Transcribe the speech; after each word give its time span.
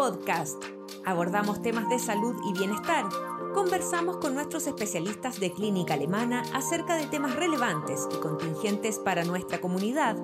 Podcast. 0.00 0.64
Abordamos 1.04 1.60
temas 1.60 1.86
de 1.90 1.98
salud 1.98 2.34
y 2.48 2.58
bienestar. 2.58 3.04
Conversamos 3.52 4.16
con 4.16 4.32
nuestros 4.32 4.66
especialistas 4.66 5.38
de 5.38 5.52
clínica 5.52 5.92
alemana 5.92 6.42
acerca 6.54 6.94
de 6.94 7.04
temas 7.04 7.36
relevantes 7.36 8.08
y 8.10 8.16
contingentes 8.16 8.98
para 8.98 9.24
nuestra 9.24 9.60
comunidad. 9.60 10.16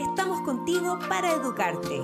Estamos 0.00 0.40
contigo 0.46 0.98
para 1.10 1.30
educarte. 1.32 2.00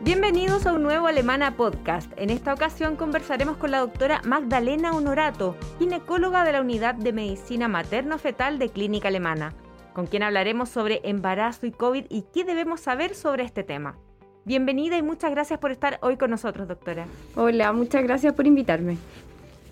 Bienvenidos 0.00 0.64
a 0.64 0.72
un 0.72 0.82
nuevo 0.82 1.06
Alemana 1.06 1.54
Podcast. 1.58 2.10
En 2.16 2.30
esta 2.30 2.54
ocasión 2.54 2.96
conversaremos 2.96 3.58
con 3.58 3.72
la 3.72 3.80
doctora 3.80 4.22
Magdalena 4.24 4.92
Honorato, 4.92 5.54
ginecóloga 5.78 6.44
de 6.44 6.52
la 6.52 6.62
Unidad 6.62 6.94
de 6.94 7.12
Medicina 7.12 7.68
Materno-Fetal 7.68 8.58
de 8.58 8.70
Clínica 8.70 9.08
Alemana, 9.08 9.52
con 9.92 10.06
quien 10.06 10.22
hablaremos 10.22 10.68
sobre 10.68 11.00
embarazo 11.04 11.66
y 11.66 11.72
COVID 11.72 12.06
y 12.08 12.22
qué 12.32 12.44
debemos 12.44 12.80
saber 12.80 13.14
sobre 13.14 13.44
este 13.44 13.64
tema. 13.64 13.96
Bienvenida 14.44 14.96
y 14.96 15.02
muchas 15.02 15.30
gracias 15.30 15.58
por 15.58 15.70
estar 15.70 15.98
hoy 16.00 16.16
con 16.16 16.30
nosotros, 16.30 16.66
doctora. 16.68 17.06
Hola, 17.36 17.72
muchas 17.72 18.02
gracias 18.02 18.32
por 18.32 18.46
invitarme. 18.46 18.96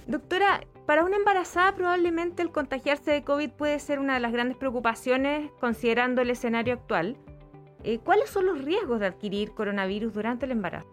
Doctora, 0.06 0.60
para 0.84 1.04
una 1.04 1.16
embarazada 1.16 1.74
probablemente 1.74 2.42
el 2.42 2.50
contagiarse 2.50 3.10
de 3.10 3.24
COVID 3.24 3.50
puede 3.50 3.78
ser 3.78 3.98
una 3.98 4.14
de 4.14 4.20
las 4.20 4.32
grandes 4.32 4.56
preocupaciones 4.56 5.50
considerando 5.60 6.22
el 6.22 6.30
escenario 6.30 6.74
actual. 6.74 7.16
Eh, 7.84 7.98
¿Cuáles 7.98 8.30
son 8.30 8.46
los 8.46 8.62
riesgos 8.62 9.00
de 9.00 9.06
adquirir 9.06 9.52
coronavirus 9.52 10.12
durante 10.12 10.44
el 10.46 10.52
embarazo? 10.52 10.88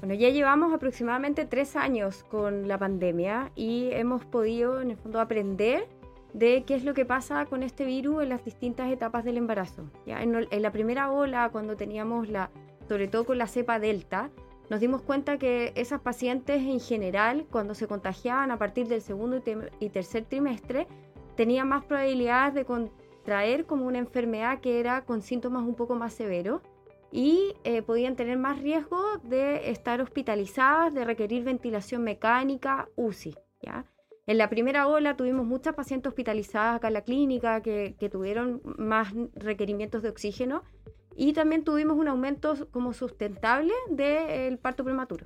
Bueno, 0.00 0.14
ya 0.14 0.28
llevamos 0.28 0.72
aproximadamente 0.72 1.44
tres 1.44 1.74
años 1.74 2.24
con 2.24 2.68
la 2.68 2.78
pandemia 2.78 3.50
y 3.56 3.88
hemos 3.92 4.24
podido, 4.24 4.80
en 4.80 4.92
el 4.92 4.96
fondo, 4.96 5.20
aprender 5.20 5.88
de 6.32 6.64
qué 6.64 6.74
es 6.74 6.84
lo 6.84 6.94
que 6.94 7.04
pasa 7.04 7.46
con 7.46 7.62
este 7.62 7.84
virus 7.84 8.22
en 8.22 8.28
las 8.28 8.44
distintas 8.44 8.90
etapas 8.90 9.24
del 9.24 9.36
embarazo. 9.36 9.90
¿ya? 10.06 10.22
En, 10.22 10.62
la 10.62 10.72
primera 10.72 11.10
ola, 11.10 11.48
cuando 11.50 11.76
teníamos 11.76 12.28
la, 12.28 12.50
sobre 12.88 13.08
todo 13.08 13.24
con 13.24 13.38
la 13.38 13.46
cepa 13.46 13.78
Delta, 13.78 14.30
nos 14.70 14.80
dimos 14.80 15.02
cuenta 15.02 15.38
que 15.38 15.72
esas 15.76 16.00
pacientes 16.00 16.62
en 16.62 16.80
general, 16.80 17.46
cuando 17.50 17.74
se 17.74 17.86
contagiaban 17.86 18.50
a 18.50 18.58
partir 18.58 18.86
del 18.86 19.00
segundo 19.00 19.42
y 19.80 19.88
tercer 19.88 20.24
trimestre, 20.26 20.86
tenían 21.36 21.68
más 21.68 21.84
probabilidades 21.84 22.54
de 22.54 22.90
traer 23.24 23.64
como 23.64 23.86
una 23.86 23.98
enfermedad 23.98 24.60
que 24.60 24.80
era 24.80 25.04
con 25.04 25.22
síntomas 25.22 25.62
un 25.62 25.74
poco 25.74 25.94
más 25.94 26.12
severos 26.12 26.60
y 27.10 27.54
eh, 27.64 27.80
podían 27.80 28.16
tener 28.16 28.36
más 28.36 28.60
riesgo 28.60 29.02
de 29.22 29.70
estar 29.70 30.00
hospitalizadas, 30.02 30.92
de 30.92 31.04
requerir 31.04 31.44
ventilación 31.44 32.02
mecánica, 32.02 32.88
UCI. 32.96 33.34
¿ya? 33.62 33.86
En 34.28 34.36
la 34.36 34.50
primera 34.50 34.86
ola 34.88 35.16
tuvimos 35.16 35.46
muchas 35.46 35.74
pacientes 35.74 36.10
hospitalizadas 36.10 36.76
acá 36.76 36.88
en 36.88 36.94
la 36.94 37.00
clínica 37.00 37.62
que, 37.62 37.96
tuvieron 38.12 38.60
más 38.76 39.14
requerimientos 39.34 40.02
de 40.02 40.10
oxígeno 40.10 40.64
y 41.16 41.32
también 41.32 41.64
tuvimos 41.64 41.96
un 41.96 42.08
aumento 42.08 42.54
como 42.70 42.92
sustentable 42.92 43.72
del 43.88 44.58
parto 44.58 44.84
prematuro. 44.84 45.24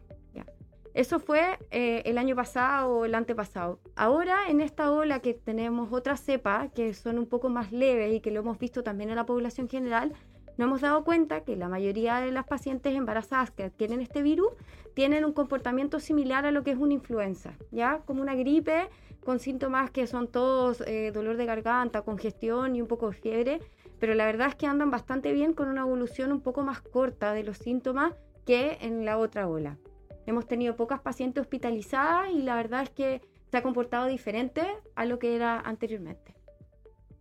Eso 0.95 1.19
fue 1.19 1.59
eh, 1.73 2.03
el 2.05 2.17
año 2.17 2.37
pasado 2.37 2.99
o 2.99 3.05
el 3.05 3.17
antepasado. 3.17 3.81
Ahora, 3.97 4.49
en 4.49 4.61
esta 4.61 4.93
ola 4.93 5.19
que 5.19 5.35
tenemos 5.35 5.91
otras 5.91 6.21
cepas 6.21 6.71
que 6.71 6.95
son 6.95 7.19
un 7.19 7.27
poco 7.27 7.49
más 7.49 7.73
leves 7.73 8.15
y 8.15 8.21
que 8.21 8.31
lo 8.31 8.41
hemos 8.41 8.59
visto 8.59 8.85
también 8.85 9.11
en 9.11 9.17
la 9.17 9.27
población 9.27 9.69
general, 9.69 10.13
nos 10.59 10.67
hemos 10.67 10.81
dado 10.81 11.05
cuenta 11.05 11.43
que 11.43 11.57
la 11.57 11.69
mayoría 11.69 12.21
de 12.21 12.31
las 12.31 12.47
pacientes 12.47 12.95
embarazadas 12.95 13.51
que 13.51 13.65
adquieren 13.65 14.01
este 14.01 14.23
virus 14.23 14.53
tienen 14.95 15.25
un 15.25 15.33
comportamiento 15.33 15.99
similar 16.01 16.45
a 16.45 16.51
lo 16.51 16.63
que 16.63 16.73
es 16.73 16.79
una 16.79 16.95
influenza, 16.95 17.55
¿ya? 17.71 18.03
Como 18.05 18.23
una 18.23 18.35
gripe 18.35 18.89
con 19.25 19.39
síntomas 19.39 19.91
que 19.91 20.07
son 20.07 20.29
todos 20.29 20.83
eh, 20.83 21.11
dolor 21.13 21.37
de 21.37 21.47
garganta, 21.47 22.03
congestión 22.03 22.77
y 22.77 22.83
un 22.83 22.89
poco 22.89 23.11
de 23.11 23.17
fiebre, 23.17 23.61
pero 23.99 24.15
la 24.15 24.27
verdad 24.27 24.49
es 24.49 24.55
que 24.57 24.67
andan 24.67 24.91
bastante 24.91 25.33
bien 25.33 25.55
con 25.55 25.69
una 25.69 25.83
evolución 25.83 26.33
un 26.33 26.41
poco 26.41 26.63
más 26.63 26.83
corta 26.83 27.33
de 27.33 27.45
los 27.45 27.59
síntomas 27.59 28.15
que 28.45 28.79
en 28.81 29.05
la 29.05 29.19
otra 29.19 29.49
ola. 29.49 29.79
Hemos 30.27 30.47
tenido 30.47 30.77
pocas 30.77 31.01
pacientes 31.01 31.41
hospitalizadas 31.41 32.31
y 32.31 32.43
la 32.43 32.57
verdad 32.57 32.83
es 32.83 32.91
que 32.91 33.23
se 33.51 33.57
ha 33.57 33.63
comportado 33.63 34.07
diferente 34.07 34.67
a 34.95 35.05
lo 35.05 35.19
que 35.19 35.35
era 35.37 35.61
anteriormente. 35.61 36.35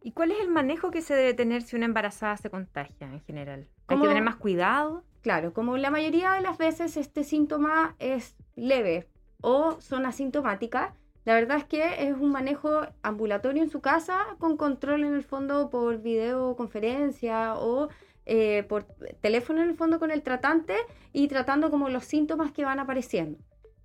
¿Y 0.03 0.13
cuál 0.13 0.31
es 0.31 0.39
el 0.39 0.50
manejo 0.50 0.89
que 0.89 1.01
se 1.01 1.13
debe 1.13 1.34
tener 1.34 1.62
si 1.62 1.75
una 1.75 1.85
embarazada 1.85 2.35
se 2.38 2.50
contagia 2.50 3.07
en 3.07 3.22
general? 3.22 3.67
¿Hay 3.88 4.00
que 4.00 4.07
tener 4.07 4.23
más 4.23 4.38
cuidado? 4.38 5.03
Claro, 5.22 5.53
como 5.53 5.78
la 5.78 5.91
mayoría 5.91 6.34
de 6.34 6.41
las 6.41 6.57
veces 6.57 6.97
este 6.97 7.23
síntoma 7.23 7.95
es 8.00 8.35
leve 8.56 9.07
o 9.41 9.79
son 9.79 10.07
asintomáticas, 10.07 10.94
la 11.23 11.35
verdad 11.35 11.57
es 11.57 11.66
que 11.66 12.07
es 12.07 12.16
un 12.16 12.31
manejo 12.31 12.81
ambulatorio 13.03 13.61
en 13.61 13.69
su 13.69 13.81
casa 13.81 14.25
con 14.40 14.57
control 14.57 15.03
en 15.03 15.13
el 15.13 15.23
fondo 15.23 15.69
por 15.69 16.01
videoconferencia 16.01 17.53
o 17.56 17.90
eh, 18.25 18.63
por 18.63 18.85
teléfono 19.22 19.61
en 19.61 19.69
el 19.69 19.75
fondo 19.75 20.00
con 20.00 20.09
el 20.09 20.23
tratante 20.23 20.75
y 21.13 21.28
tratando 21.28 21.69
como 21.69 21.90
los 21.90 22.06
síntomas 22.06 22.51
que 22.51 22.66
van 22.66 22.79
apareciendo. 22.79 23.38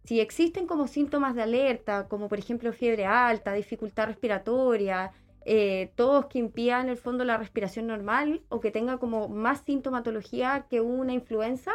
Si 0.04 0.20
existen 0.20 0.66
como 0.66 0.86
síntomas 0.86 1.34
de 1.34 1.42
alerta, 1.42 2.08
como 2.08 2.28
por 2.28 2.38
ejemplo 2.38 2.72
fiebre 2.72 3.04
alta, 3.04 3.52
dificultad 3.52 4.06
respiratoria, 4.06 5.12
eh, 5.48 5.92
todos 5.94 6.26
que 6.26 6.40
impidan 6.40 6.86
en 6.86 6.90
el 6.90 6.96
fondo 6.96 7.24
la 7.24 7.36
respiración 7.36 7.86
normal 7.86 8.42
o 8.48 8.58
que 8.58 8.72
tenga 8.72 8.98
como 8.98 9.28
más 9.28 9.62
sintomatología 9.64 10.66
que 10.68 10.80
una 10.80 11.12
influenza, 11.12 11.70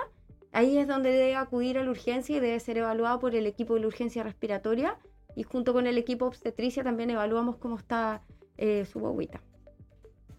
ahí 0.52 0.78
es 0.78 0.90
donde 0.90 1.09
debe 1.09 1.38
acudir 1.38 1.78
a 1.78 1.84
la 1.86 1.90
urgencia 1.90 2.36
y 2.36 2.42
debe 2.42 2.60
ser 2.60 2.78
evaluado 2.80 3.20
por 3.20 3.34
el 3.34 3.48
equipo 3.48 3.76
de 3.76 3.80
la 3.80 3.88
urgencia 3.88 4.24
respiratoria 4.24 4.98
y 5.38 5.44
junto 5.44 5.72
con 5.72 5.88
el 5.88 5.98
equipo 5.98 6.26
obstetricia 6.26 6.84
también 6.84 7.12
evaluamos 7.12 7.56
cómo 7.56 7.78
está 7.78 8.22
eh, 8.58 8.84
su 8.84 9.00
bobita. 9.00 9.42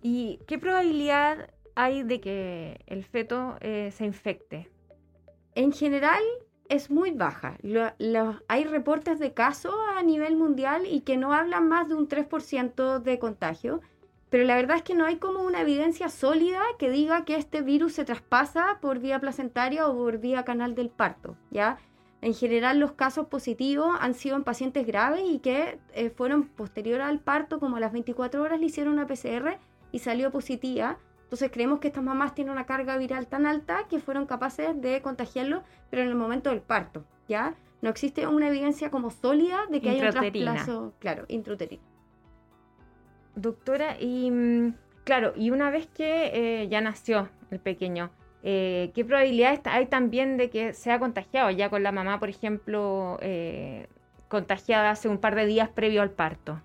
¿Y 0.02 0.38
qué 0.46 0.58
probabilidad 0.58 1.48
hay 1.74 2.02
de 2.02 2.20
que 2.20 2.84
el 2.86 3.02
feto 3.02 3.56
eh, 3.62 3.92
se 3.92 4.04
infecte? 4.04 4.68
En 5.54 5.72
general 5.72 6.22
es 6.72 6.90
muy 6.90 7.10
baja. 7.10 7.58
hay 8.48 8.64
reportes 8.64 9.18
de 9.18 9.34
casos 9.34 9.74
a 9.94 10.02
nivel 10.02 10.36
mundial 10.36 10.86
y 10.86 11.02
que 11.02 11.18
no 11.18 11.34
hablan 11.34 11.68
más 11.68 11.88
de 11.88 11.94
un 11.94 12.08
3% 12.08 12.98
de 12.98 13.18
contagio, 13.18 13.82
pero 14.30 14.44
la 14.44 14.56
verdad 14.56 14.78
es 14.78 14.82
que 14.82 14.94
no 14.94 15.04
hay 15.04 15.16
como 15.16 15.42
una 15.42 15.60
evidencia 15.60 16.08
sólida 16.08 16.62
que 16.78 16.90
diga 16.90 17.26
que 17.26 17.36
este 17.36 17.60
virus 17.60 17.92
se 17.92 18.06
traspasa 18.06 18.78
por 18.80 19.00
vía 19.00 19.20
placentaria 19.20 19.86
o 19.86 19.94
por 19.94 20.16
vía 20.16 20.44
canal 20.44 20.74
del 20.74 20.88
parto, 20.88 21.36
¿ya? 21.50 21.76
En 22.22 22.32
general 22.32 22.78
los 22.78 22.92
casos 22.92 23.26
positivos 23.26 23.94
han 24.00 24.14
sido 24.14 24.36
en 24.36 24.44
pacientes 24.44 24.86
graves 24.86 25.24
y 25.26 25.40
que 25.40 25.78
eh, 25.92 26.08
fueron 26.08 26.44
posterior 26.44 27.02
al 27.02 27.20
parto, 27.20 27.60
como 27.60 27.76
a 27.76 27.80
las 27.80 27.92
24 27.92 28.42
horas 28.42 28.58
le 28.58 28.66
hicieron 28.66 28.94
una 28.94 29.06
PCR 29.06 29.58
y 29.90 29.98
salió 29.98 30.30
positiva, 30.30 30.98
entonces 31.32 31.50
creemos 31.50 31.80
que 31.80 31.88
estas 31.88 32.04
mamás 32.04 32.34
tienen 32.34 32.52
una 32.52 32.66
carga 32.66 32.98
viral 32.98 33.26
tan 33.26 33.46
alta 33.46 33.86
que 33.88 34.00
fueron 34.00 34.26
capaces 34.26 34.78
de 34.78 35.00
contagiarlo, 35.00 35.62
pero 35.88 36.02
en 36.02 36.08
el 36.08 36.14
momento 36.14 36.50
del 36.50 36.60
parto, 36.60 37.06
¿ya? 37.26 37.54
No 37.80 37.88
existe 37.88 38.26
una 38.26 38.48
evidencia 38.48 38.90
como 38.90 39.08
sólida 39.10 39.60
de 39.70 39.80
que 39.80 39.88
haya 39.88 40.08
un 40.08 40.10
trasplazo, 40.10 40.92
claro, 40.98 41.24
intrauterino. 41.28 41.82
Doctora, 43.34 43.98
y 43.98 44.30
mm, 44.30 44.74
claro, 45.04 45.32
y 45.34 45.50
una 45.50 45.70
vez 45.70 45.86
que 45.86 46.32
eh, 46.34 46.68
ya 46.68 46.82
nació 46.82 47.30
el 47.50 47.60
pequeño, 47.60 48.10
eh, 48.42 48.90
¿qué 48.94 49.02
probabilidades 49.02 49.62
hay 49.64 49.86
también 49.86 50.36
de 50.36 50.50
que 50.50 50.74
sea 50.74 50.98
contagiado 50.98 51.50
ya 51.50 51.70
con 51.70 51.82
la 51.82 51.92
mamá, 51.92 52.20
por 52.20 52.28
ejemplo, 52.28 53.16
eh, 53.22 53.86
contagiada 54.28 54.90
hace 54.90 55.08
un 55.08 55.16
par 55.16 55.34
de 55.34 55.46
días 55.46 55.70
previo 55.70 56.02
al 56.02 56.10
parto? 56.10 56.60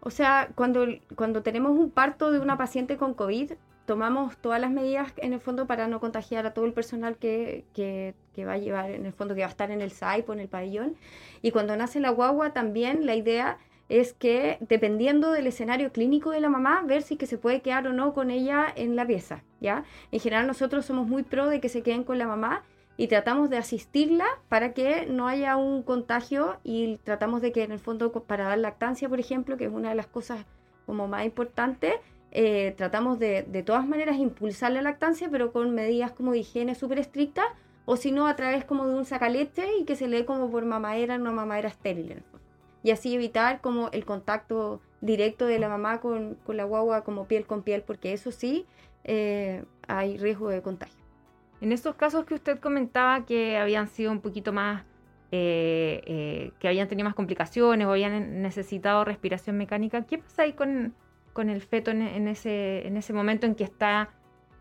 O 0.00 0.10
sea, 0.10 0.50
cuando, 0.54 0.84
cuando 1.16 1.42
tenemos 1.42 1.70
un 1.70 1.90
parto 1.90 2.30
de 2.30 2.40
una 2.40 2.58
paciente 2.58 2.98
con 2.98 3.14
COVID, 3.14 3.52
tomamos 3.86 4.36
todas 4.36 4.60
las 4.60 4.70
medidas 4.70 5.12
en 5.16 5.32
el 5.32 5.40
fondo 5.40 5.66
para 5.66 5.88
no 5.88 6.00
contagiar 6.00 6.46
a 6.46 6.54
todo 6.54 6.64
el 6.64 6.72
personal 6.72 7.16
que, 7.16 7.64
que, 7.74 8.14
va 8.44 8.54
a 8.54 8.58
llevar, 8.58 8.90
en 8.90 9.06
el 9.06 9.12
fondo 9.12 9.34
que 9.34 9.40
va 9.40 9.46
a 9.46 9.50
estar 9.50 9.70
en 9.70 9.80
el 9.80 9.90
SAIP 9.90 10.28
o 10.28 10.32
en 10.32 10.40
el 10.40 10.48
pabellón. 10.48 10.96
Y 11.42 11.50
cuando 11.50 11.76
nace 11.76 12.00
la 12.00 12.10
guagua 12.10 12.52
también 12.52 13.06
la 13.06 13.14
idea 13.14 13.58
es 13.88 14.14
que 14.14 14.56
dependiendo 14.60 15.32
del 15.32 15.46
escenario 15.46 15.92
clínico 15.92 16.30
de 16.30 16.40
la 16.40 16.48
mamá, 16.48 16.82
ver 16.86 17.02
si 17.02 17.16
que 17.16 17.26
se 17.26 17.36
puede 17.36 17.60
quedar 17.60 17.86
o 17.86 17.92
no 17.92 18.14
con 18.14 18.30
ella 18.30 18.66
en 18.74 18.96
la 18.96 19.06
pieza, 19.06 19.42
¿ya? 19.60 19.84
En 20.12 20.20
general 20.20 20.46
nosotros 20.46 20.86
somos 20.86 21.06
muy 21.06 21.24
pro 21.24 21.48
de 21.48 21.60
que 21.60 21.68
se 21.68 21.82
queden 21.82 22.04
con 22.04 22.18
la 22.18 22.26
mamá 22.26 22.62
y 22.96 23.08
tratamos 23.08 23.50
de 23.50 23.58
asistirla 23.58 24.26
para 24.48 24.72
que 24.72 25.06
no 25.06 25.26
haya 25.28 25.56
un 25.56 25.82
contagio 25.82 26.58
y 26.62 26.98
tratamos 27.04 27.42
de 27.42 27.52
que 27.52 27.64
en 27.64 27.72
el 27.72 27.80
fondo 27.80 28.12
para 28.12 28.44
dar 28.44 28.58
lactancia, 28.58 29.08
por 29.08 29.20
ejemplo, 29.20 29.56
que 29.56 29.64
es 29.64 29.72
una 29.72 29.90
de 29.90 29.94
las 29.94 30.06
cosas 30.06 30.46
como 30.86 31.08
más 31.08 31.24
importantes, 31.24 31.94
eh, 32.34 32.72
tratamos 32.78 33.18
de, 33.18 33.42
de 33.42 33.62
todas 33.62 33.86
maneras 33.86 34.16
impulsar 34.16 34.72
la 34.72 34.80
lactancia, 34.80 35.28
pero 35.30 35.52
con 35.52 35.74
medidas 35.74 36.12
como 36.12 36.32
de 36.32 36.38
higiene 36.38 36.74
súper 36.74 36.98
estrictas, 36.98 37.44
o 37.84 37.96
si 37.96 38.10
no, 38.10 38.26
a 38.26 38.36
través 38.36 38.64
como 38.64 38.86
de 38.86 38.94
un 38.94 39.04
sacaleche 39.04 39.66
y 39.78 39.84
que 39.84 39.96
se 39.96 40.08
lee 40.08 40.24
como 40.24 40.50
por 40.50 40.64
mamadera, 40.64 41.16
una 41.16 41.30
mamadera 41.30 41.68
estéril. 41.68 42.22
Y 42.82 42.90
así 42.90 43.14
evitar 43.14 43.60
como 43.60 43.90
el 43.90 44.06
contacto 44.06 44.80
directo 45.02 45.46
de 45.46 45.58
la 45.58 45.68
mamá 45.68 46.00
con, 46.00 46.36
con 46.46 46.56
la 46.56 46.64
guagua 46.64 47.04
como 47.04 47.26
piel 47.26 47.44
con 47.44 47.62
piel, 47.62 47.82
porque 47.82 48.14
eso 48.14 48.30
sí, 48.30 48.64
eh, 49.04 49.64
hay 49.86 50.16
riesgo 50.16 50.48
de 50.48 50.62
contagio. 50.62 51.02
En 51.60 51.70
estos 51.70 51.96
casos 51.96 52.24
que 52.24 52.34
usted 52.34 52.58
comentaba 52.60 53.26
que 53.26 53.58
habían 53.58 53.88
sido 53.88 54.10
un 54.10 54.20
poquito 54.20 54.54
más, 54.54 54.84
eh, 55.32 56.50
que 56.58 56.68
habían 56.68 56.88
tenido 56.88 57.04
más 57.04 57.14
complicaciones 57.14 57.86
o 57.86 57.90
habían 57.90 58.40
necesitado 58.42 59.04
respiración 59.04 59.58
mecánica, 59.58 60.02
¿qué 60.02 60.18
pasa 60.18 60.42
ahí 60.42 60.54
con, 60.54 60.94
con 61.32 61.48
el 61.48 61.62
feto 61.62 61.90
en, 61.90 62.28
ese, 62.28 62.86
en 62.86 62.96
ese 62.96 63.12
momento 63.12 63.46
en 63.46 63.54
que 63.54 63.64
está 63.64 64.10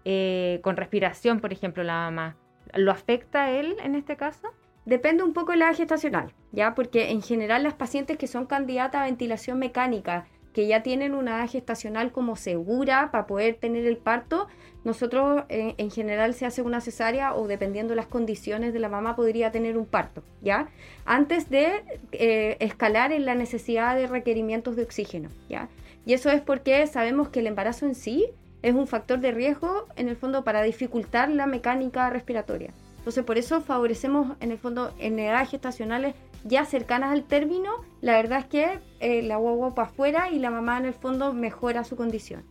eh, 0.06 0.60
con 0.64 0.78
respiración, 0.78 1.40
por 1.40 1.52
ejemplo, 1.52 1.84
la 1.84 1.94
mamá, 1.94 2.38
¿lo 2.74 2.92
afecta 2.92 3.52
él 3.52 3.76
en 3.84 3.96
este 3.96 4.16
caso? 4.16 4.50
Depende 4.86 5.24
un 5.24 5.34
poco 5.34 5.52
de 5.52 5.60
la 5.60 5.70
edad 5.70 5.78
gestacional, 5.78 6.34
¿ya? 6.52 6.74
Porque 6.74 7.12
en 7.12 7.22
general 7.22 7.64
las 7.64 7.76
pacientes 7.76 8.18
que 8.18 8.28
son 8.28 8.48
candidatas 8.48 9.02
a 9.02 9.06
ventilación 9.06 9.60
mecánica, 9.60 10.26
que 10.54 10.68
ya 10.68 10.84
tienen 10.84 11.14
una 11.14 11.38
edad 11.38 11.50
gestacional 11.50 12.12
como 12.12 12.36
segura 12.36 13.12
para 13.12 13.28
poder 13.28 13.56
tener 13.56 13.86
el 13.86 13.98
parto, 13.98 14.48
nosotros 14.84 15.44
eh, 15.50 15.76
en 15.78 15.92
general 15.92 16.34
se 16.34 16.46
hace 16.46 16.62
una 16.62 16.82
cesárea 16.82 17.36
o 17.36 17.48
dependiendo 17.48 17.92
de 17.92 17.98
las 17.98 18.08
condiciones 18.08 18.74
de 18.74 18.80
la 18.80 18.90
mamá 18.90 19.16
podría 19.16 19.52
tener 19.52 19.78
un 19.78 19.86
parto, 19.86 20.24
¿ya? 20.42 20.70
Antes 21.06 21.50
de 21.50 21.84
eh, 22.12 22.58
escalar 22.60 23.12
en 23.12 23.26
la 23.26 23.36
necesidad 23.36 23.96
de 23.96 24.08
requerimientos 24.08 24.76
de 24.76 24.84
oxígeno, 24.84 25.30
¿ya? 25.48 25.70
Y 26.06 26.14
eso 26.14 26.30
es 26.30 26.42
porque 26.42 26.86
sabemos 26.88 27.30
que 27.30 27.40
el 27.40 27.48
embarazo 27.48 27.86
en 27.86 27.96
sí 27.96 28.28
es 28.62 28.74
un 28.74 28.88
factor 28.88 29.20
de 29.20 29.32
riesgo 29.32 29.88
en 29.96 30.08
el 30.10 30.16
fondo 30.16 30.44
para 30.44 30.62
dificultar 30.62 31.30
la 31.30 31.46
mecánica 31.46 32.10
respiratoria. 32.10 32.72
Entonces 32.98 33.24
por 33.24 33.38
eso 33.38 33.62
favorecemos 33.62 34.38
en 34.40 34.52
el 34.52 34.58
fondo 34.58 34.94
en 35.00 35.18
edades 35.18 35.50
gestacionales 35.50 36.14
ya 36.44 36.66
cercanas 36.66 37.12
al 37.12 37.24
término, 37.24 37.70
la 38.02 38.14
verdad 38.14 38.40
es 38.40 38.46
que 38.46 38.80
eh, 39.00 39.22
la 39.22 39.38
guagua 39.38 39.76
para 39.76 39.88
afuera 39.88 40.30
y 40.32 40.40
la 40.40 40.50
mamá 40.50 40.78
en 40.78 40.86
el 40.86 40.94
fondo 40.94 41.34
mejora 41.34 41.84
su 41.84 41.96
condición. 41.96 42.44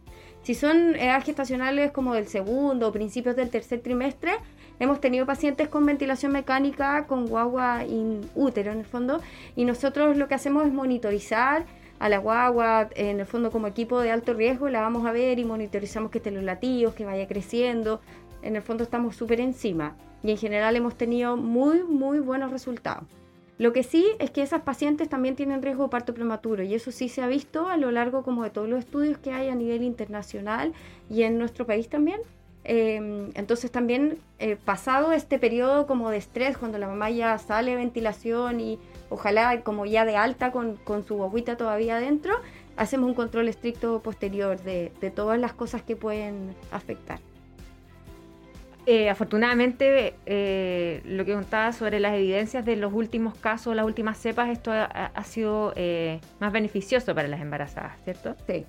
Si 0.43 0.55
son 0.55 0.95
edades 0.97 1.25
gestacionales 1.25 1.93
como 1.93 2.15
del 2.15 2.27
segundo 2.27 2.89
o 2.89 2.93
principios 2.93 3.37
del 3.37 3.51
tercer 3.51 3.81
trimestre, 3.81 4.33
hemos 4.79 5.01
tenido 5.01 5.27
pacientes 5.27 5.69
con 5.69 5.85
ventilación 5.85 6.33
mecánica, 6.33 7.07
con 7.07 7.27
guagua 7.27 7.85
in 7.85 8.21
útero 8.35 8.73
en 8.73 8.79
el 8.79 8.87
fondo, 8.87 9.21
y 9.55 9.65
nosotros 9.65 10.17
lo 10.17 10.29
que 10.29 10.35
hacemos 10.35 10.67
es 10.67 10.73
monitorizar 10.73 11.67
a 12.01 12.09
la 12.09 12.19
guagua, 12.19 12.89
en 12.97 13.21
el 13.21 13.27
fondo 13.27 13.53
como 13.53 13.67
equipo 13.67 14.01
de 14.01 14.11
alto 14.11 14.33
riesgo, 14.33 14.69
la 14.71 14.81
vamos 14.81 15.07
a 15.07 15.13
ver 15.13 15.39
y 15.39 15.45
monitorizamos 15.45 16.11
que 16.11 16.19
estén 16.19 16.35
los 16.35 16.43
latidos, 16.43 16.95
que 16.95 17.05
vaya 17.05 17.29
creciendo. 17.29 18.01
En 18.43 18.57
el 18.57 18.63
fondo 18.63 18.83
estamos 18.83 19.15
súper 19.15 19.39
encima 19.39 19.95
y 20.23 20.31
en 20.31 20.39
general 20.39 20.75
hemos 20.77 20.97
tenido 20.97 21.37
muy, 21.37 21.85
muy 21.85 22.19
buenos 22.19 22.51
resultados. 22.51 23.05
Lo 23.59 23.75
que 23.75 23.83
sí 23.83 24.07
es 24.19 24.31
que 24.31 24.41
esas 24.41 24.63
pacientes 24.63 25.11
también 25.11 25.37
tienen 25.37 25.61
riesgo 25.61 25.83
de 25.85 25.91
parto 25.91 26.15
prematuro 26.15 26.63
y 26.63 26.75
eso 26.75 26.91
sí 26.91 27.11
se 27.11 27.21
ha 27.21 27.27
visto 27.27 27.69
a 27.69 27.77
lo 27.77 27.91
largo 27.91 28.23
como 28.23 28.43
de 28.45 28.49
todos 28.49 28.67
los 28.67 28.79
estudios 28.79 29.19
que 29.19 29.33
hay 29.33 29.51
a 29.51 29.55
nivel 29.55 29.83
internacional 29.83 30.73
y 31.11 31.25
en 31.25 31.37
nuestro 31.37 31.67
país 31.67 31.91
también. 31.91 32.23
Em, 32.65 33.31
entonces 33.35 33.71
también 33.71 34.19
eh, 34.39 34.57
pasado 34.57 35.13
este 35.13 35.39
periodo 35.39 35.87
como 35.87 36.09
de 36.09 36.17
estrés, 36.17 36.57
cuando 36.57 36.79
la 36.79 36.89
mamá 36.89 37.11
ya 37.11 37.37
sale 37.37 37.77
ventilación 37.77 38.61
y 38.61 38.79
ojalá 39.11 39.61
como 39.63 39.85
ya 39.85 40.05
de 40.05 40.17
alta 40.17 40.51
con, 40.53 40.77
con 40.77 41.07
su 41.07 41.23
agüita 41.23 41.57
todavía 41.57 41.97
adentro, 41.97 42.35
hacemos 42.77 43.09
un 43.09 43.15
control 43.15 43.49
estricto 43.49 44.01
posterior 44.01 44.59
de, 44.63 44.93
de 45.01 45.11
todas 45.11 45.39
las 45.39 45.53
cosas 45.53 45.83
que 45.83 45.97
pueden 45.97 46.55
afectar. 46.71 47.21
Eh, 48.87 49.11
afortunadamente, 49.11 50.15
eh, 50.25 51.03
lo 51.05 51.25
que 51.25 51.35
contaba 51.35 51.73
sobre 51.73 52.01
las 52.01 52.15
evidencias 52.15 52.65
de 52.65 52.77
los 52.77 52.93
últimos 52.93 53.37
casos, 53.37 53.77
las 53.77 53.85
últimas 53.85 54.19
cepas, 54.19 54.49
esto 54.49 54.73
ha, 54.73 55.25
sido 55.25 55.73
eh, 55.77 56.21
más 56.41 56.51
beneficioso 56.51 57.15
para 57.15 57.29
las 57.29 57.41
embarazadas, 57.41 57.93
¿cierto? 58.05 58.35
Sí. 58.47 58.65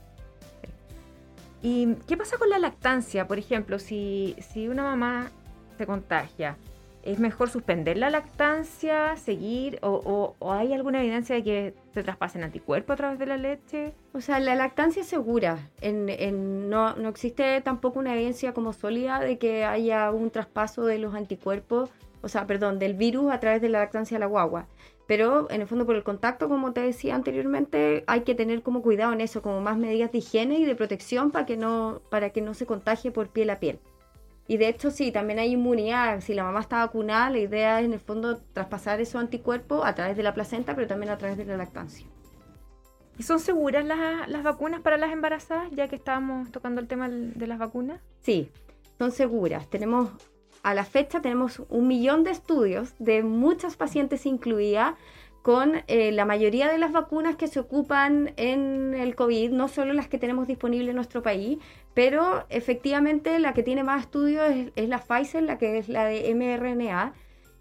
¿Y 1.64 1.96
qué 2.08 2.18
pasa 2.18 2.38
con 2.38 2.50
la 2.50 2.60
lactancia? 2.60 3.28
Por 3.28 3.40
ejemplo, 3.40 3.80
si, 3.80 4.36
si 4.40 4.68
una 4.68 4.84
mamá 4.84 5.32
se 5.78 5.86
contagia, 5.86 6.58
¿Es 7.04 7.20
mejor 7.20 7.50
suspender 7.50 7.98
la 7.98 8.10
lactancia, 8.10 9.16
seguir 9.16 9.80
o, 9.82 10.36
hay 10.42 10.74
alguna 10.74 11.02
evidencia 11.02 11.36
de 11.36 11.44
que 11.44 11.74
se 11.94 12.04
traspasen 12.04 12.44
anticuerpos 12.44 12.94
a 12.94 12.98
través 12.98 13.20
de 13.20 13.26
la 13.26 13.38
leche? 13.38 13.94
O 14.14 14.22
sea, 14.22 14.40
la 14.40 14.56
lactancia 14.56 15.02
es 15.02 15.08
segura. 15.08 15.70
No, 15.82 16.96
no, 16.96 17.10
existe 17.10 17.60
tampoco 17.62 18.00
una 18.00 18.14
evidencia 18.14 18.54
como 18.54 18.74
sólida 18.74 19.20
de 19.20 19.38
que 19.40 19.66
haya 19.66 20.12
un 20.12 20.30
traspaso 20.30 20.86
de 20.86 21.00
los 21.00 21.16
anticuerpos, 21.16 21.90
o 22.22 22.30
sea, 22.30 22.46
perdón, 22.46 22.78
del 22.78 22.94
virus 22.94 23.32
a 23.32 23.40
través 23.40 23.62
de 23.62 23.70
la 23.70 23.80
lactancia 23.80 24.18
a 24.18 24.20
la 24.20 24.28
guagua. 24.28 24.68
Pero 25.08 25.50
en 25.50 25.62
el 25.62 25.68
fondo 25.68 25.86
por 25.86 25.96
el 25.96 26.04
contacto, 26.04 26.48
como 26.48 26.72
te 26.72 26.82
decía 26.82 27.16
anteriormente, 27.16 28.04
hay 28.08 28.22
que 28.22 28.36
tener 28.36 28.62
como 28.62 28.82
cuidado 28.82 29.12
en 29.12 29.22
eso, 29.22 29.42
como 29.42 29.60
más 29.60 29.78
medidas 29.78 30.12
de 30.12 30.20
higiene 30.20 30.60
y 30.60 30.66
de 30.66 30.76
protección 30.76 31.32
para 31.32 31.46
que 31.46 31.58
no, 31.58 32.02
para 32.10 32.30
que 32.30 32.42
no 32.42 32.54
se 32.54 32.66
contagie 32.66 33.12
por 33.12 33.28
piel 33.28 33.50
a 33.50 33.60
piel. 33.60 33.80
Y 34.48 34.58
de 34.58 34.68
hecho, 34.68 34.92
sí, 34.92 35.12
también 35.12 35.40
hay 35.40 35.54
inmunidad. 35.54 36.20
Si 36.22 36.34
la 36.34 36.44
mamá 36.44 36.60
está 36.60 36.86
vacunada, 36.86 37.30
la 37.30 37.40
idea 37.40 37.80
es 37.80 37.86
en 37.86 37.94
el 37.94 38.00
fondo 38.00 38.38
traspasar 38.54 39.00
esos 39.00 39.22
anticuerpos 39.22 39.82
a 39.86 39.96
través 39.96 40.18
de 40.18 40.24
la 40.24 40.34
placenta, 40.34 40.76
pero 40.76 40.88
también 40.88 41.12
a 41.12 41.18
través 41.18 41.38
de 41.38 41.46
la 41.46 41.58
lactancia. 41.58 42.06
¿Y 43.18 43.24
son 43.24 43.40
seguras 43.40 43.86
las, 43.86 44.44
vacunas 44.44 44.82
para 44.82 44.98
las 44.98 45.12
embarazadas, 45.12 45.70
ya 45.72 45.88
que 45.88 45.96
estábamos 45.96 46.52
tocando 46.52 46.82
el 46.82 46.88
tema 46.88 47.08
de 47.08 47.48
las 47.48 47.60
vacunas? 47.60 48.02
Sí, 48.22 48.50
son 48.98 49.12
seguras. 49.12 49.70
Tenemos, 49.70 50.10
a 50.64 50.74
la 50.74 50.86
fecha, 50.86 51.22
tenemos 51.22 51.62
un 51.70 51.88
millón 51.88 52.24
de 52.24 52.32
estudios 52.32 52.96
de 53.00 53.24
muchas 53.24 53.76
pacientes 53.76 54.26
incluidas 54.26 54.96
con 55.42 55.82
eh, 55.88 56.12
la 56.12 56.26
mayoría 56.26 56.72
de 56.72 56.78
las 56.78 56.92
vacunas 56.92 57.36
que 57.36 57.48
se 57.48 57.60
ocupan 57.60 58.34
en 58.38 58.94
el 58.94 59.16
COVID, 59.16 59.52
no 59.52 59.68
solo 59.68 59.94
las 59.94 60.08
que 60.08 60.20
tenemos 60.20 60.48
disponibles 60.48 60.90
en 60.90 60.96
nuestro 60.96 61.24
país, 61.24 61.58
pero 61.94 62.46
efectivamente 62.50 63.38
la 63.40 63.54
que 63.54 63.64
tiene 63.64 63.84
más 63.84 64.02
estudios 64.04 64.46
es, 64.76 64.90
la 64.90 65.00
Pfizer, 65.00 65.44
la 65.44 65.58
que 65.58 65.78
es 65.78 65.90
la 65.90 66.06
de 66.06 66.34
mRNA. 66.36 67.14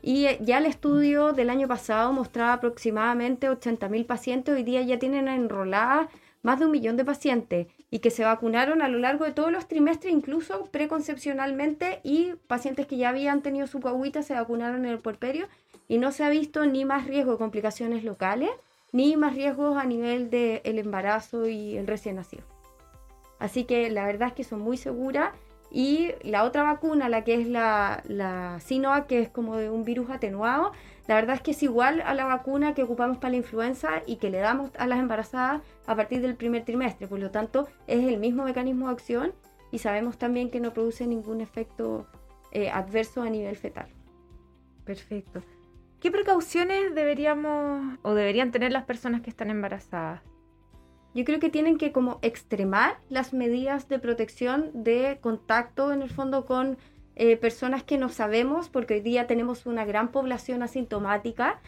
Y 0.02 0.26
eh, 0.26 0.38
ya 0.40 0.58
el 0.58 0.66
estudio 0.66 1.32
del 1.32 1.50
año 1.50 1.68
pasado 1.68 2.12
mostraba 2.12 2.54
aproximadamente 2.54 3.48
80.000 3.48 4.06
pacientes, 4.06 4.54
hoy 4.54 4.62
día 4.62 4.82
ya 4.82 4.98
tienen 4.98 5.28
enroladas 5.28 6.08
más 6.42 6.58
de 6.58 6.66
un 6.66 6.72
millón 6.72 6.96
de 6.96 7.04
pacientes 7.04 7.66
y 7.90 7.98
que 7.98 8.10
se 8.10 8.24
vacunaron 8.24 8.82
a 8.82 8.88
lo 8.88 8.98
largo 8.98 9.24
de 9.24 9.32
todos 9.32 9.52
los 9.52 9.68
trimestres, 9.68 10.12
incluso 10.12 10.66
preconcepcionalmente, 10.70 12.00
y 12.02 12.32
pacientes 12.46 12.86
que 12.86 12.96
ya 12.96 13.10
habían 13.10 13.42
tenido 13.42 13.66
su 13.66 13.80
coagüita 13.80 14.22
se 14.22 14.34
vacunaron 14.34 14.86
en 14.86 14.92
el 14.92 15.00
puerperio 15.00 15.48
y 15.90 15.98
no 15.98 16.12
se 16.12 16.22
ha 16.22 16.30
visto 16.30 16.64
ni 16.66 16.84
más 16.84 17.08
riesgo 17.08 17.32
de 17.32 17.38
complicaciones 17.38 18.04
locales, 18.04 18.50
ni 18.92 19.16
más 19.16 19.34
riesgos 19.34 19.76
a 19.76 19.84
nivel 19.84 20.30
del 20.30 20.78
embarazo 20.78 21.48
y 21.48 21.76
el 21.76 21.88
recién 21.88 22.14
nacido. 22.14 22.44
Así 23.40 23.64
que 23.64 23.90
la 23.90 24.06
verdad 24.06 24.28
es 24.28 24.34
que 24.34 24.44
son 24.44 24.60
muy 24.60 24.76
seguras. 24.76 25.32
Y 25.72 26.12
la 26.22 26.44
otra 26.44 26.62
vacuna, 26.62 27.08
la 27.08 27.24
que 27.24 27.34
es 27.34 27.48
la, 27.48 28.04
la 28.06 28.60
Sinovac, 28.60 29.08
que 29.08 29.20
es 29.20 29.30
como 29.30 29.56
de 29.56 29.68
un 29.68 29.84
virus 29.84 30.10
atenuado, 30.10 30.70
la 31.08 31.16
verdad 31.16 31.34
es 31.34 31.42
que 31.42 31.50
es 31.50 31.62
igual 31.64 32.02
a 32.02 32.14
la 32.14 32.24
vacuna 32.24 32.72
que 32.72 32.84
ocupamos 32.84 33.18
para 33.18 33.32
la 33.32 33.38
influenza 33.38 34.02
y 34.06 34.16
que 34.16 34.30
le 34.30 34.38
damos 34.38 34.70
a 34.78 34.86
las 34.86 35.00
embarazadas 35.00 35.60
a 35.86 35.96
partir 35.96 36.22
del 36.22 36.36
primer 36.36 36.64
trimestre. 36.64 37.08
Por 37.08 37.18
lo 37.18 37.32
tanto, 37.32 37.66
es 37.88 38.04
el 38.04 38.18
mismo 38.18 38.44
mecanismo 38.44 38.86
de 38.86 38.92
acción 38.92 39.32
y 39.72 39.78
sabemos 39.78 40.18
también 40.18 40.52
que 40.52 40.60
no 40.60 40.72
produce 40.72 41.08
ningún 41.08 41.40
efecto 41.40 42.06
eh, 42.52 42.70
adverso 42.70 43.22
a 43.22 43.28
nivel 43.28 43.56
fetal. 43.56 43.88
Perfecto. 44.84 45.42
¿Qué 46.00 46.10
precauciones 46.10 46.94
deberíamos 46.94 47.98
o 48.00 48.14
deberían 48.14 48.52
tener 48.52 48.72
las 48.72 48.84
personas 48.84 49.20
que 49.20 49.28
están 49.28 49.50
embarazadas? 49.50 50.22
Yo 51.14 51.24
creo 51.26 51.40
que 51.40 51.50
tienen 51.50 51.76
que 51.76 51.92
como 51.92 52.18
extremar 52.22 52.98
las 53.10 53.34
medidas 53.34 53.86
de 53.88 53.98
protección 53.98 54.70
de 54.72 55.18
contacto 55.20 55.92
en 55.92 56.00
el 56.00 56.08
fondo 56.08 56.46
con 56.46 56.78
eh, 57.16 57.36
personas 57.36 57.82
que 57.82 57.98
no 57.98 58.08
sabemos, 58.08 58.70
porque 58.70 58.94
hoy 58.94 59.00
día 59.00 59.26
tenemos 59.26 59.66
una 59.66 59.84
gran 59.84 60.10
población 60.10 60.62
asintomática 60.62 61.60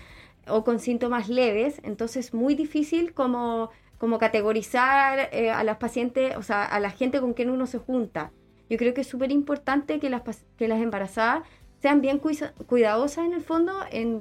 o 0.49 0.65
con 0.65 0.79
síntomas 0.79 1.29
leves, 1.29 1.81
entonces 1.85 2.27
es 2.27 2.35
muy 2.35 2.55
difícil 2.55 3.13
como, 3.13 3.69
como 3.99 4.19
categorizar 4.19 5.29
eh, 5.33 5.51
a 5.51 5.63
las 5.63 5.77
pacientes, 5.77 6.37
o 6.39 6.43
sea, 6.43 6.65
a 6.65 6.81
la 6.81 6.91
gente 6.91 7.21
con 7.21 7.35
quien 7.35 7.51
uno 7.51 7.67
se 7.67 7.77
junta. 7.79 8.33
Yo 8.71 8.79
creo 8.79 8.95
que 8.95 9.03
es 9.03 9.07
súper 9.07 9.31
importante 9.31 10.01
que 10.01 10.09
las, 10.09 10.23
que 10.57 10.69
las 10.69 10.81
embarazadas 10.81 11.43
sean 11.83 12.01
bien 12.01 12.21
cuidadosas 12.21 13.27
en 13.27 13.35
el 13.35 13.43
fondo 13.43 13.75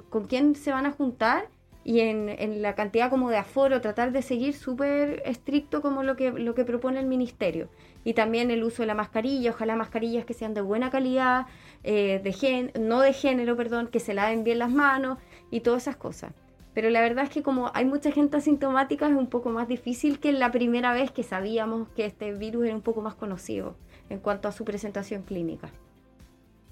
con 0.10 0.26
quién 0.26 0.56
se 0.56 0.72
van 0.72 0.88
a 0.88 0.92
juntar 0.92 1.48
y 1.84 2.00
en, 2.00 2.62
la 2.62 2.76
cantidad 2.76 3.10
como 3.10 3.30
de 3.30 3.38
aforo, 3.38 3.82
tratar 3.82 4.12
de 4.12 4.22
seguir 4.22 4.56
súper 4.56 5.22
estricto 5.26 5.82
como 5.82 6.04
lo 6.04 6.16
que, 6.16 6.32
lo 6.32 6.54
que 6.56 6.66
propone 6.66 7.00
el 7.00 7.06
ministerio. 7.06 7.70
Y 8.04 8.14
también 8.14 8.52
el 8.52 8.64
uso 8.64 8.84
de 8.84 8.88
la 8.88 8.96
mascarilla, 8.96 9.52
ojalá 9.52 9.76
mascarillas 9.76 10.26
que 10.26 10.34
sean 10.34 10.54
de 10.54 10.62
buena 10.62 10.90
calidad, 10.90 11.46
eh, 11.84 12.70
no 12.80 13.00
de 13.02 13.14
género, 13.14 13.56
perdón, 13.56 13.88
que 13.88 14.00
se 14.00 14.14
laven 14.14 14.44
bien 14.44 14.60
las 14.60 14.72
manos 14.72 15.20
y 15.50 15.62
todas 15.62 15.84
esas 15.84 15.96
cosas. 15.96 16.34
Pero 16.74 16.90
la 16.90 17.02
verdad 17.02 17.26
es 17.26 17.30
que 17.30 17.44
como 17.44 17.70
hay 17.74 17.86
mucha 17.86 18.12
gente 18.12 18.38
asintomática 18.38 19.08
es 19.08 19.14
un 19.14 19.28
poco 19.28 19.50
más 19.50 19.68
difícil 19.68 20.20
que 20.20 20.32
la 20.32 20.52
primera 20.52 20.94
vez 20.94 21.12
que 21.12 21.24
sabíamos 21.24 21.90
que 21.90 22.06
este 22.06 22.34
virus 22.34 22.66
era 22.66 22.76
un 22.76 22.82
poco 22.82 23.02
más 23.02 23.16
conocido 23.16 23.76
en 24.10 24.20
cuanto 24.20 24.48
a 24.48 24.52
su 24.52 24.66
presentación 24.66 25.24
clínica. 25.24 25.70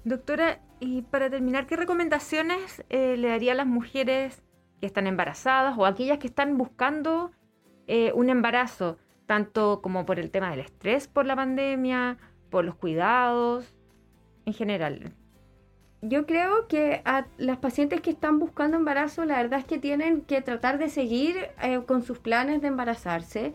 Doctora, 0.04 0.60
y 0.80 1.02
para 1.02 1.28
terminar, 1.28 1.66
¿qué 1.66 1.76
recomendaciones 1.76 2.82
eh, 2.88 3.16
le 3.18 3.28
daría 3.28 3.52
a 3.52 3.54
las 3.54 3.66
mujeres 3.66 4.42
que 4.80 4.86
están 4.86 5.06
embarazadas 5.06 5.76
o 5.76 5.84
aquellas 5.84 6.18
que 6.18 6.26
están 6.26 6.56
buscando 6.56 7.32
eh, 7.86 8.10
un 8.14 8.30
embarazo, 8.30 8.96
tanto 9.26 9.82
como 9.82 10.06
por 10.06 10.18
el 10.18 10.30
tema 10.30 10.50
del 10.50 10.60
estrés 10.60 11.06
por 11.06 11.26
la 11.26 11.36
pandemia, 11.36 12.16
por 12.48 12.64
los 12.64 12.76
cuidados, 12.76 13.76
en 14.46 14.54
general? 14.54 15.12
Yo 16.00 16.24
creo 16.24 16.66
que 16.66 17.02
a 17.04 17.26
las 17.36 17.58
pacientes 17.58 18.00
que 18.00 18.08
están 18.08 18.38
buscando 18.38 18.78
embarazo, 18.78 19.26
la 19.26 19.36
verdad 19.36 19.58
es 19.58 19.66
que 19.66 19.78
tienen 19.78 20.22
que 20.22 20.40
tratar 20.40 20.78
de 20.78 20.88
seguir 20.88 21.36
eh, 21.62 21.82
con 21.86 22.02
sus 22.02 22.18
planes 22.18 22.62
de 22.62 22.68
embarazarse. 22.68 23.52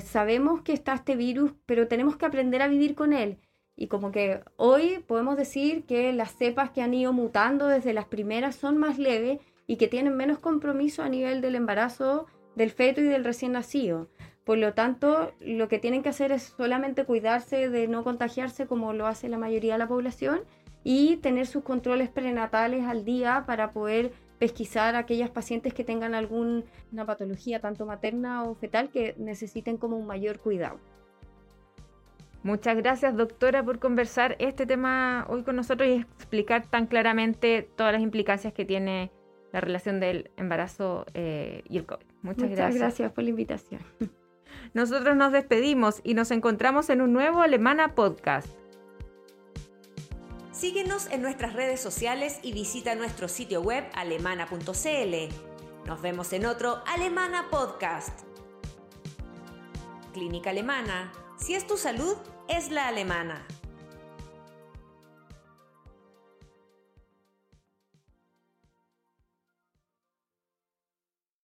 sabemos 0.00 0.62
que 0.62 0.72
está 0.72 0.94
este 0.94 1.14
virus, 1.14 1.52
pero 1.66 1.88
tenemos 1.88 2.16
que 2.16 2.24
aprender 2.24 2.62
a 2.62 2.68
vivir 2.68 2.94
con 2.94 3.12
él 3.12 3.38
Y 3.76 3.88
como 3.88 4.10
que 4.10 4.40
hoy 4.56 5.04
podemos 5.06 5.36
decir 5.36 5.84
que 5.84 6.12
las 6.12 6.34
cepas 6.34 6.70
que 6.70 6.82
han 6.82 6.94
ido 6.94 7.12
mutando 7.12 7.66
desde 7.68 7.92
las 7.92 8.06
primeras 8.06 8.56
son 8.56 8.78
más 8.78 8.98
leves 8.98 9.38
y 9.66 9.76
que 9.76 9.88
tienen 9.88 10.16
menos 10.16 10.38
compromiso 10.38 11.02
a 11.02 11.08
nivel 11.08 11.40
del 11.40 11.54
embarazo 11.54 12.26
del 12.54 12.70
feto 12.70 13.00
y 13.00 13.04
del 13.04 13.24
recién 13.24 13.52
nacido. 13.52 14.08
Por 14.44 14.58
lo 14.58 14.74
tanto, 14.74 15.32
lo 15.40 15.68
que 15.68 15.78
tienen 15.78 16.02
que 16.02 16.08
hacer 16.08 16.32
es 16.32 16.54
solamente 16.56 17.04
cuidarse 17.04 17.68
de 17.68 17.88
no 17.88 18.04
contagiarse 18.04 18.66
como 18.66 18.92
lo 18.92 19.06
hace 19.06 19.28
la 19.28 19.38
mayoría 19.38 19.74
de 19.74 19.78
la 19.80 19.88
población 19.88 20.40
y 20.84 21.16
tener 21.16 21.46
sus 21.46 21.64
controles 21.64 22.08
prenatales 22.08 22.84
al 22.84 23.04
día 23.04 23.44
para 23.46 23.72
poder 23.72 24.12
pesquisar 24.38 24.94
a 24.94 25.00
aquellas 25.00 25.30
pacientes 25.30 25.74
que 25.74 25.82
tengan 25.84 26.14
alguna 26.14 26.62
patología 27.06 27.60
tanto 27.60 27.86
materna 27.86 28.44
o 28.44 28.54
fetal 28.54 28.90
que 28.90 29.14
necesiten 29.18 29.78
como 29.78 29.96
un 29.96 30.06
mayor 30.06 30.38
cuidado. 30.38 30.78
Muchas 32.46 32.76
gracias, 32.76 33.16
doctora, 33.16 33.64
por 33.64 33.80
conversar 33.80 34.36
este 34.38 34.66
tema 34.66 35.26
hoy 35.28 35.42
con 35.42 35.56
nosotros 35.56 35.88
y 35.88 35.94
explicar 35.94 36.64
tan 36.68 36.86
claramente 36.86 37.68
todas 37.74 37.92
las 37.92 38.00
implicancias 38.00 38.52
que 38.52 38.64
tiene 38.64 39.10
la 39.52 39.60
relación 39.60 39.98
del 39.98 40.30
embarazo 40.36 41.06
eh, 41.14 41.64
y 41.68 41.78
el 41.78 41.86
COVID. 41.86 42.06
Muchas, 42.22 42.42
Muchas 42.44 42.50
gracias. 42.56 42.80
gracias 42.80 43.12
por 43.12 43.24
la 43.24 43.30
invitación. 43.30 43.80
Nosotros 44.74 45.16
nos 45.16 45.32
despedimos 45.32 46.00
y 46.04 46.14
nos 46.14 46.30
encontramos 46.30 46.88
en 46.88 47.00
un 47.00 47.12
nuevo 47.12 47.42
Alemana 47.42 47.96
Podcast. 47.96 48.46
Síguenos 50.52 51.10
en 51.10 51.22
nuestras 51.22 51.52
redes 51.52 51.80
sociales 51.80 52.38
y 52.44 52.52
visita 52.52 52.94
nuestro 52.94 53.26
sitio 53.26 53.60
web 53.60 53.82
alemana.cl. 53.92 54.64
Nos 55.84 56.00
vemos 56.00 56.32
en 56.32 56.46
otro 56.46 56.80
Alemana 56.86 57.48
Podcast. 57.50 58.20
Clínica 60.12 60.50
Alemana. 60.50 61.10
Si 61.38 61.54
es 61.54 61.66
tu 61.66 61.76
salud, 61.76 62.16
es 62.48 62.70
la 62.70 62.88
alemana. 62.88 63.46